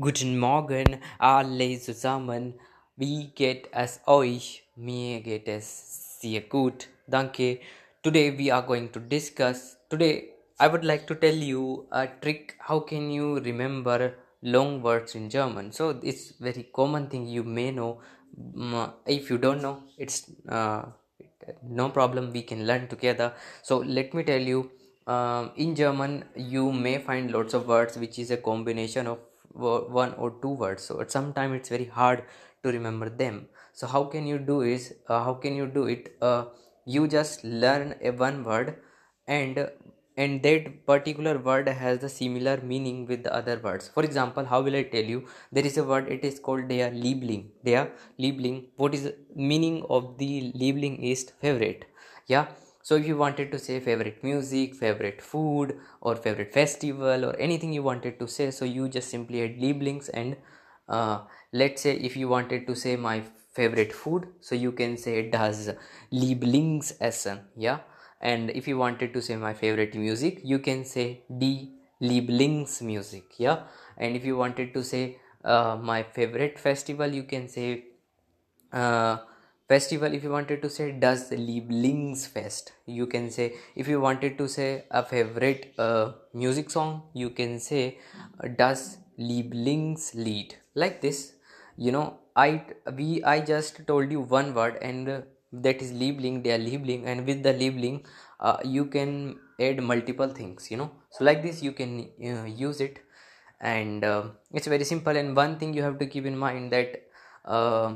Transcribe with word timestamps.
Guten 0.00 0.38
Morgen, 0.38 1.00
alle 1.18 1.78
zusammen. 1.80 2.54
Wie 2.96 3.32
geht 3.34 3.68
es 3.72 4.00
euch? 4.06 4.62
Mir 4.76 5.20
geht 5.20 5.48
es 5.48 6.20
sehr 6.20 6.42
gut. 6.42 6.88
Danke. 7.06 7.58
Today 8.02 8.38
we 8.38 8.52
are 8.54 8.64
going 8.64 8.92
to 8.92 9.00
discuss. 9.00 9.76
Today 9.90 10.34
I 10.60 10.68
would 10.68 10.84
like 10.84 11.06
to 11.08 11.14
tell 11.14 11.34
you 11.34 11.86
a 11.90 12.06
trick. 12.06 12.56
How 12.60 12.80
can 12.80 13.10
you 13.10 13.38
remember 13.40 14.14
long 14.40 14.82
words 14.84 15.16
in 15.16 15.28
German? 15.30 15.72
So 15.72 15.98
it's 16.02 16.32
very 16.38 16.68
common 16.72 17.08
thing 17.08 17.26
you 17.26 17.42
may 17.42 17.72
know. 17.72 17.98
Mm, 18.38 18.92
If 19.06 19.30
you 19.30 19.38
don't 19.38 19.60
know, 19.60 19.82
it's 19.96 20.30
uh, 20.48 20.82
no 21.62 21.88
problem. 21.88 22.32
We 22.32 22.42
can 22.42 22.66
learn 22.66 22.86
together. 22.88 23.32
So 23.62 23.78
let 23.78 24.14
me 24.14 24.22
tell 24.22 24.40
you. 24.40 24.70
Um, 25.08 25.52
in 25.56 25.74
German, 25.74 26.22
you 26.36 26.70
may 26.70 26.98
find 26.98 27.30
lots 27.32 27.54
of 27.54 27.66
words 27.66 27.96
which 27.96 28.18
is 28.18 28.30
a 28.30 28.36
combination 28.36 29.06
of 29.06 29.18
one 29.52 30.14
or 30.14 30.30
two 30.42 30.50
words. 30.50 30.82
So 30.82 31.00
at 31.00 31.10
some 31.10 31.32
time 31.32 31.54
it's 31.54 31.68
very 31.68 31.86
hard 31.86 32.24
to 32.62 32.72
remember 32.72 33.08
them. 33.08 33.46
So 33.72 33.86
how 33.86 34.04
can 34.04 34.26
you 34.26 34.38
do 34.38 34.62
is 34.62 34.94
uh, 35.08 35.22
how 35.24 35.34
can 35.34 35.54
you 35.54 35.66
do 35.66 35.86
it? 35.86 36.16
Uh, 36.20 36.46
you 36.84 37.06
just 37.06 37.44
learn 37.44 37.94
a 38.02 38.10
one 38.10 38.44
word 38.44 38.76
and 39.26 39.68
and 40.16 40.42
that 40.42 40.64
particular 40.90 41.34
word 41.48 41.68
has 41.80 41.98
the 42.04 42.08
similar 42.08 42.54
meaning 42.70 43.06
with 43.10 43.22
the 43.26 43.32
other 43.40 43.56
words 43.66 43.88
for 43.96 44.02
example 44.08 44.48
how 44.52 44.60
will 44.66 44.78
i 44.80 44.82
tell 44.94 45.10
you 45.14 45.20
there 45.52 45.66
is 45.70 45.76
a 45.82 45.84
word 45.90 46.08
it 46.16 46.24
is 46.30 46.40
called 46.46 46.66
der 46.72 46.88
liebling 47.04 47.44
der 47.68 47.84
liebling 48.24 48.56
what 48.82 48.96
is 48.98 49.04
the 49.08 49.14
meaning 49.52 49.76
of 49.96 50.08
the 50.22 50.30
liebling 50.62 50.96
is 51.12 51.22
favorite 51.44 51.84
yeah 52.34 52.48
so 52.88 52.96
if 52.96 53.06
you 53.06 53.16
wanted 53.22 53.50
to 53.52 53.58
say 53.64 53.78
favorite 53.86 54.22
music 54.26 54.74
favorite 54.82 55.20
food 55.30 55.74
or 56.00 56.14
favorite 56.26 56.52
festival 56.60 57.26
or 57.30 57.34
anything 57.46 57.72
you 57.78 57.82
wanted 57.88 58.18
to 58.20 58.28
say 58.36 58.50
so 58.58 58.64
you 58.76 58.88
just 58.88 59.10
simply 59.16 59.42
add 59.46 59.58
lieblings 59.64 60.08
and 60.14 60.36
uh, 60.88 61.18
let's 61.52 61.82
say 61.82 61.94
if 61.96 62.16
you 62.16 62.28
wanted 62.28 62.66
to 62.66 62.74
say 62.74 62.96
my 62.96 63.20
favorite 63.58 63.92
food 63.92 64.26
so 64.40 64.54
you 64.64 64.72
can 64.80 64.96
say 65.04 65.14
das 65.30 65.70
lieblingsessen 66.12 67.40
yeah? 67.56 67.78
And 68.20 68.50
if 68.50 68.66
you 68.66 68.76
wanted 68.78 69.12
to 69.14 69.22
say 69.22 69.36
my 69.36 69.54
favorite 69.54 69.94
music 69.94 70.40
you 70.52 70.58
can 70.58 70.84
say 70.84 71.06
die 71.42 71.68
lieblingsmusik 72.00 73.38
yeah? 73.38 73.58
And 73.96 74.16
if 74.16 74.24
you 74.24 74.36
wanted 74.36 74.72
to 74.74 74.82
say 74.82 75.18
uh, 75.44 75.76
my 75.90 76.02
favorite 76.02 76.58
festival 76.58 77.08
you 77.20 77.24
can 77.24 77.48
say 77.48 77.84
uh, 78.72 79.18
festival 79.68 80.14
if 80.14 80.22
you 80.24 80.30
wanted 80.36 80.60
to 80.64 80.68
say 80.76 80.86
das 81.04 81.22
lieblingsfest 81.48 82.72
you 82.98 83.06
can 83.14 83.30
say 83.36 83.46
if 83.82 83.88
you 83.92 84.00
wanted 84.06 84.38
to 84.40 84.46
say 84.56 84.68
a 84.90 85.02
favorite 85.12 85.64
uh, 85.86 86.06
music 86.42 86.70
song 86.76 87.02
you 87.22 87.30
can 87.40 87.58
say 87.68 87.82
uh, 88.40 88.48
das 88.60 88.98
lieblingslied 89.18 90.54
like 90.74 91.00
this. 91.00 91.18
You 91.76 91.92
know 91.92 92.06
i 92.36 92.62
we 92.98 93.22
i 93.32 93.40
just 93.40 93.74
told 93.86 94.10
you 94.14 94.20
one 94.20 94.48
word 94.54 94.78
and 94.88 95.08
uh, 95.08 95.20
that 95.64 95.82
is 95.84 95.90
liebling 96.00 96.36
they 96.44 96.52
are 96.56 96.62
liebling 96.68 97.02
and 97.10 97.26
with 97.26 97.42
the 97.42 97.52
liebling 97.60 97.96
uh, 98.40 98.58
you 98.64 98.84
can 98.86 99.12
add 99.60 99.82
multiple 99.82 100.28
things 100.28 100.70
you 100.70 100.76
know. 100.76 100.90
So 101.10 101.24
like 101.24 101.42
this 101.42 101.62
you 101.62 101.72
can 101.72 102.08
uh, 102.24 102.44
use 102.44 102.80
it. 102.80 102.98
And 103.60 104.04
uh, 104.04 104.22
it's 104.52 104.68
very 104.68 104.84
simple 104.84 105.16
and 105.16 105.34
one 105.34 105.58
thing 105.58 105.74
you 105.74 105.82
have 105.82 105.98
to 105.98 106.06
keep 106.06 106.26
in 106.26 106.38
mind 106.38 106.72
that 106.72 107.02
uh, 107.44 107.94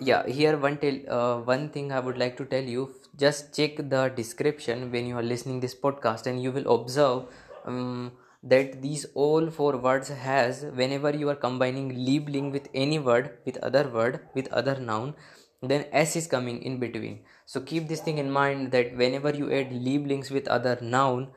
yeah 0.00 0.26
here 0.26 0.56
one 0.56 0.76
tell 0.78 0.96
uh, 1.16 1.36
one 1.50 1.68
thing 1.70 1.90
i 1.92 2.00
would 2.00 2.18
like 2.18 2.36
to 2.36 2.44
tell 2.44 2.62
you 2.74 2.82
just 3.16 3.54
check 3.56 3.76
the 3.94 4.08
description 4.16 4.90
when 4.92 5.06
you 5.06 5.16
are 5.16 5.22
listening 5.22 5.60
this 5.60 5.74
podcast 5.74 6.26
and 6.26 6.42
you 6.42 6.52
will 6.52 6.68
observe 6.74 7.24
um, 7.64 8.12
that 8.42 8.80
these 8.80 9.06
all 9.14 9.50
four 9.50 9.76
words 9.76 10.08
has 10.08 10.64
whenever 10.74 11.10
you 11.10 11.28
are 11.28 11.34
combining 11.34 11.90
liebling 12.06 12.52
with 12.52 12.68
any 12.74 12.98
word 12.98 13.30
with 13.44 13.56
other 13.58 13.88
word 13.88 14.20
with 14.34 14.52
other 14.52 14.78
noun 14.78 15.14
then 15.60 15.86
s 15.90 16.14
is 16.14 16.28
coming 16.28 16.62
in 16.62 16.78
between. 16.78 17.24
So 17.44 17.60
keep 17.60 17.88
this 17.88 18.00
thing 18.00 18.18
in 18.18 18.30
mind 18.30 18.70
that 18.70 18.96
whenever 18.96 19.34
you 19.34 19.50
add 19.52 19.70
lieblings 19.70 20.30
with 20.30 20.46
other 20.46 20.78
noun 20.80 21.32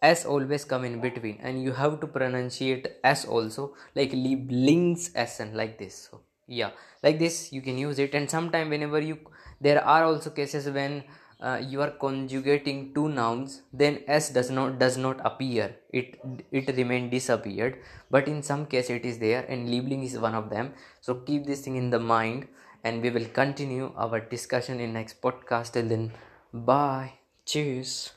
s 0.00 0.24
always 0.24 0.64
come 0.64 0.86
in 0.86 1.00
between 1.02 1.38
and 1.42 1.62
you 1.62 1.72
have 1.72 2.00
to 2.00 2.06
pronunciate 2.06 2.86
s 3.04 3.26
also 3.26 3.74
like 3.94 4.12
lieblings 4.12 5.10
s 5.14 5.38
and 5.40 5.54
like 5.54 5.78
this. 5.78 6.08
So 6.10 6.22
yeah 6.46 6.70
like 7.02 7.18
this 7.18 7.52
you 7.52 7.62
can 7.62 7.78
use 7.78 7.98
it. 7.98 8.14
And 8.14 8.30
sometime 8.30 8.70
whenever 8.70 9.00
you 9.00 9.18
there 9.60 9.84
are 9.84 10.04
also 10.04 10.30
cases 10.30 10.68
when 10.68 11.04
uh, 11.40 11.60
you 11.60 11.80
are 11.82 11.90
conjugating 11.90 12.94
two 12.94 13.08
nouns 13.08 13.62
then 13.72 14.00
s 14.06 14.30
does 14.30 14.50
not 14.50 14.78
does 14.78 14.96
not 14.96 15.20
appear. 15.24 15.76
It 15.92 16.18
it 16.50 16.76
remain 16.76 17.10
disappeared. 17.10 17.78
But 18.10 18.28
in 18.28 18.42
some 18.42 18.66
case 18.66 18.90
it 18.90 19.04
is 19.04 19.18
there 19.18 19.44
and 19.48 19.68
liebling 19.68 20.04
is 20.04 20.18
one 20.18 20.34
of 20.34 20.50
them. 20.50 20.74
So 21.00 21.14
keep 21.14 21.46
this 21.46 21.62
thing 21.62 21.76
in 21.76 21.90
the 21.90 21.98
mind 22.00 22.48
and 22.84 23.02
we 23.02 23.10
will 23.10 23.26
continue 23.26 23.92
our 23.96 24.20
discussion 24.20 24.80
in 24.80 24.92
next 24.92 25.20
podcast. 25.22 25.72
Till 25.72 25.88
then 25.88 26.12
bye. 26.52 27.12
Cheers 27.44 28.10